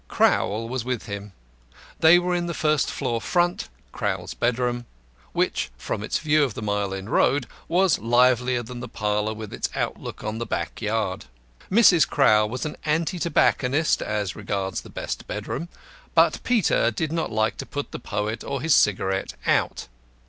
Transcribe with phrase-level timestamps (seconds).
[0.07, 1.31] Crowl was with him.
[1.99, 4.87] They were in the first floor front, Crowl's bedroom,
[5.31, 9.53] which, from its view of the Mile End Road, was livelier than the parlour with
[9.53, 11.25] its outlook on the backyard.
[11.71, 12.09] Mrs.
[12.09, 15.69] Crowl was an anti tobacconist as regards the best bedroom;
[16.15, 19.85] but Peter did not like to put the poet or his cigarette out.